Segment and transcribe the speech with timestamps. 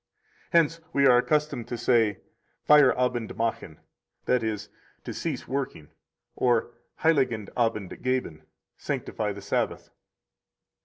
[0.49, 2.21] Hence we are accustomed to say,
[2.67, 3.79] Feierabend machen
[4.25, 4.67] [that is,
[5.03, 5.89] to cease working],
[6.35, 6.71] or
[7.03, 8.41] heiligen Abend geben
[8.77, 9.91] [sanctify the Sabbath].